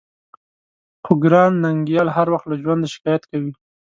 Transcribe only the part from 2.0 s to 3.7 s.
هر وخت له ژونده شکايت کوي.